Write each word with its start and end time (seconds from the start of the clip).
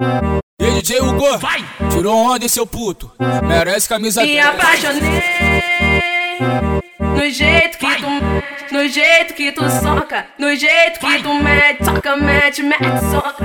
E 0.00 0.70
DJ 0.80 1.00
Hugo, 1.00 1.38
vai! 1.38 1.64
Tirou 1.90 2.14
onda, 2.14 2.48
seu 2.48 2.64
puto. 2.64 3.10
Merece 3.42 3.88
camisa 3.88 4.22
Me 4.24 4.38
apaixonei 4.38 5.22
no 7.00 7.28
jeito 7.28 7.78
que 7.78 7.96
tu, 7.96 8.74
no 8.74 8.88
jeito 8.88 9.34
que 9.34 9.52
tu 9.52 9.62
soca, 9.68 10.26
no 10.38 10.54
jeito 10.54 11.00
que 11.00 11.20
tu 11.20 11.34
mete, 11.34 11.84
soca, 11.84 12.16
mete, 12.16 12.62
mete, 12.62 13.00
soca. 13.10 13.44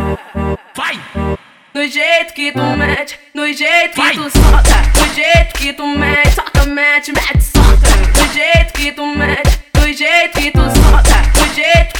Vai! 0.75 0.99
No 1.73 1.87
jeito 1.87 2.33
que 2.35 2.51
tu 2.51 2.61
mete, 2.61 3.19
no 3.33 3.47
jeito 3.47 3.95
que 3.95 4.13
tu 4.13 4.29
soca, 4.29 4.91
no 4.95 5.13
jeito 5.15 5.53
que 5.53 5.73
tu 5.73 5.87
mete, 5.87 6.31
soca, 6.35 6.65
mete, 6.67 7.11
mete, 7.13 7.41
soca. 7.41 7.89
No 8.15 8.33
jeito 8.33 8.73
que 8.73 8.91
tu 8.91 9.05
mete, 9.07 9.59
no 9.75 9.91
jeito 9.91 10.39
que 10.39 10.51
tu 10.51 10.59
soca, 10.59 11.17
no 11.35 11.53
jeito 11.55 11.92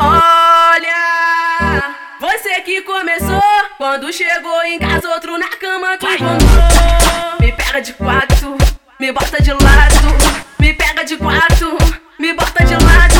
Olha, 0.00 1.94
você 2.20 2.60
que 2.62 2.82
começou, 2.82 3.40
quando 3.76 4.12
chegou 4.12 4.62
em 4.64 4.78
casa, 4.78 5.08
outro 5.08 5.36
na 5.38 5.48
cama 5.48 5.96
tu 5.98 6.06
encontrou. 6.06 7.40
Me 7.40 7.52
pega 7.52 7.80
de 7.80 7.92
quatro, 7.94 8.56
me 8.98 9.12
bota 9.12 9.42
de 9.42 9.50
lado, 9.52 10.08
me 10.58 10.72
pega 10.72 11.04
de 11.04 11.16
quatro, 11.16 11.76
me 12.18 12.32
bota 12.32 12.64
de 12.64 12.74
lado. 12.74 13.18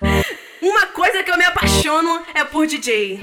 Uma 0.62 0.86
coisa 0.86 1.22
que 1.22 1.30
eu 1.30 1.38
me 1.38 1.44
apaixono 1.44 2.22
é 2.34 2.44
por 2.44 2.66
DJ. 2.66 3.20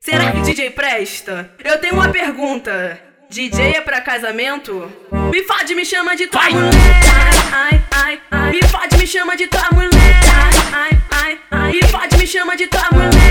Será 0.00 0.32
que 0.32 0.40
DJ 0.40 0.70
presta? 0.70 1.50
Eu 1.62 1.78
tenho 1.78 1.94
uma 1.94 2.08
pergunta. 2.08 3.00
DJ 3.28 3.76
é 3.76 3.80
pra 3.80 4.00
casamento? 4.00 4.90
Me 5.30 5.42
fode, 5.44 5.74
me 5.74 5.84
chama 5.84 6.16
de 6.16 6.26
tua 6.26 6.50
mulher. 6.50 6.72
Ai. 7.52 7.89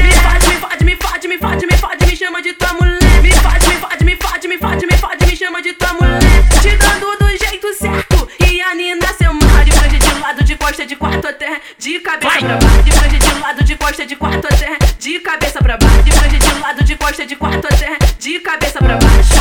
Me 0.03 0.11
fode, 0.11 0.47
me 0.47 0.55
fode, 0.55 0.85
me 0.85 0.95
fode, 0.95 1.27
me 1.27 1.37
fode, 1.37 1.65
me 1.67 1.77
fode, 1.77 2.05
me 2.05 2.15
chama 2.15 2.41
de 2.41 2.53
tua 2.53 2.73
mulher. 2.73 3.21
Me 3.21 3.31
fode, 3.31 3.67
me 3.67 3.75
fode, 3.75 4.03
me 4.05 4.15
fode, 4.15 4.47
me 4.47 4.57
fode, 4.57 4.85
me 4.85 4.97
fode, 4.97 5.25
me 5.25 5.35
chama 5.35 5.61
de 5.61 5.73
tua 5.73 5.93
mulher. 5.93 6.19
Te 6.61 6.75
dando 6.77 7.17
do 7.17 7.29
jeito 7.29 7.73
certo. 7.73 8.27
E 8.45 8.61
a 8.61 8.75
Nina 8.75 9.07
seu 9.13 9.33
mar 9.33 9.65
de 9.65 9.71
frente 9.71 9.99
de 9.99 10.19
lado, 10.19 10.43
de 10.43 10.55
costa, 10.55 10.85
de 10.85 10.95
quarto 10.95 11.27
até 11.27 11.61
de 11.77 11.99
cabeça 11.99 12.39
pra 12.39 12.57
baixo. 12.57 12.83
De 12.83 12.91
frente 12.91 13.19
de 13.19 13.39
lado, 13.39 13.63
de 13.63 13.75
costa, 13.75 14.05
de 14.05 14.15
quarto 14.15 14.47
até 14.47 14.77
de 14.99 15.19
cabeça 15.19 15.61
pra 15.61 15.77
baixo. 15.77 16.03
De 16.03 16.11
frente 16.11 16.39
de 16.39 16.59
lado, 16.59 16.83
de 16.83 16.95
costa, 16.95 17.25
de 17.25 17.35
quarto 17.35 17.67
até 17.67 17.97
de 18.19 18.39
cabeça 18.39 18.79
pra 18.79 18.97
baixo. 18.97 19.33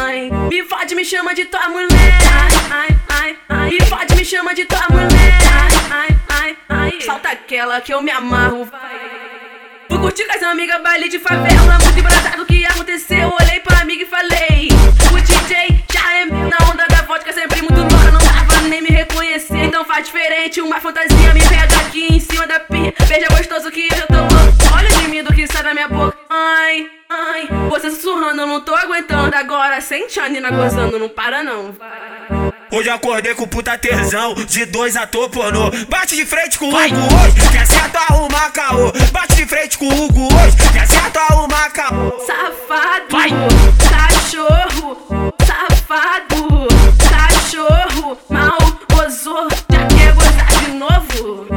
Ai, 0.00 0.30
me 0.48 0.62
fode, 0.62 0.94
me 0.94 1.04
chama 1.04 1.34
de 1.34 1.44
tua 1.46 1.68
mulher. 1.68 1.88
Ai, 2.70 2.96
ai, 3.10 3.36
ai. 3.48 3.70
Me 3.70 3.80
fode, 3.86 4.14
me 4.14 4.24
chama 4.24 4.54
de 4.54 4.64
tua 4.64 4.84
mulher. 4.90 5.38
Ai, 5.90 6.16
ai, 6.28 6.56
ai. 6.68 7.00
Salta 7.00 7.30
aquela 7.30 7.80
que 7.80 7.92
eu 7.92 8.02
me 8.02 8.10
amarro, 8.10 8.64
vai. 8.64 8.87
Fui 9.88 9.98
curtir 9.98 10.24
com 10.26 10.36
as 10.36 10.42
amigas, 10.42 10.82
baile 10.82 11.08
de 11.08 11.18
favela. 11.18 11.78
Muito 11.82 11.98
embrasado 11.98 12.42
o 12.42 12.46
que 12.46 12.64
aconteceu. 12.66 13.34
Olhei 13.40 13.60
pra 13.60 13.80
amiga 13.80 14.02
e 14.02 14.06
falei: 14.06 14.68
O 15.12 15.20
DJ 15.20 15.82
já 15.92 16.12
é. 16.14 16.24
Na 16.26 16.70
onda 16.70 16.86
da 16.88 17.02
vodka, 17.02 17.32
sempre 17.32 17.62
muito 17.62 17.80
louca. 17.80 18.10
Não 18.10 18.20
dava 18.20 18.60
nem 18.68 18.82
me 18.82 18.90
reconhecer. 18.90 19.64
Então 19.64 19.84
faz 19.84 20.06
diferente, 20.06 20.60
uma 20.60 20.80
fantasia. 20.80 21.32
Me 21.32 21.40
pega 21.40 21.76
aqui 21.86 22.06
em 22.12 22.20
cima 22.20 22.46
da 22.46 22.60
pia. 22.60 22.92
Beija 23.06 23.28
gostoso 23.30 23.70
que 23.70 23.88
eu 23.90 24.06
tô 24.06 24.14
louco. 24.14 24.76
Olha 24.76 24.88
de 24.88 25.08
mim 25.08 25.22
do 25.22 25.32
que 25.32 25.46
sai 25.46 25.62
da 25.62 25.72
minha 25.72 25.88
boca. 25.88 26.16
Ai, 26.28 26.86
ai. 27.08 27.48
Você 27.70 27.90
sussurrando, 27.90 28.42
eu 28.42 28.46
não 28.46 28.60
tô 28.60 28.74
aguentando. 28.74 29.34
Agora 29.34 29.80
sente 29.80 30.20
a 30.20 30.28
Nina 30.28 30.50
gozando, 30.50 30.98
não 30.98 31.08
para 31.08 31.42
não. 31.42 31.74
Hoje 32.70 32.90
acordei 32.90 33.34
com 33.34 33.48
puta 33.48 33.78
tesão, 33.78 34.34
de 34.34 34.66
dois 34.66 34.94
ator 34.94 35.30
pornô. 35.30 35.70
Bate 35.88 36.14
de 36.14 36.26
frente 36.26 36.58
com 36.58 36.66
o 36.66 36.68
Hugo 36.68 36.76
hoje, 36.76 37.50
que 37.50 37.56
acerto 37.56 37.96
arruma 37.96 38.37
gozou, 49.08 49.48
já 49.72 49.86
quer 49.86 50.12
gozar 50.14 50.64
de 50.66 50.72
novo? 50.72 51.47